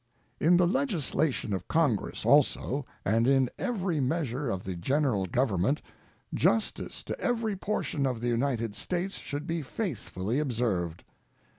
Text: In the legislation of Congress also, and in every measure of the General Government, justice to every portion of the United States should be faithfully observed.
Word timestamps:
In 0.39 0.57
the 0.57 0.65
legislation 0.65 1.53
of 1.53 1.67
Congress 1.67 2.25
also, 2.25 2.87
and 3.05 3.27
in 3.27 3.51
every 3.59 3.99
measure 3.99 4.49
of 4.49 4.63
the 4.63 4.75
General 4.75 5.27
Government, 5.27 5.79
justice 6.33 7.03
to 7.03 7.19
every 7.19 7.55
portion 7.55 8.07
of 8.07 8.19
the 8.19 8.27
United 8.29 8.73
States 8.73 9.19
should 9.19 9.45
be 9.45 9.61
faithfully 9.61 10.39
observed. 10.39 11.03